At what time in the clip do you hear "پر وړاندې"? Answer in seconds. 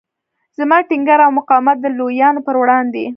2.47-3.05